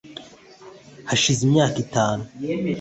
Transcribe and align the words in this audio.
hashize 1.09 1.39
imyaka 1.47 1.77
itanu 1.85 2.23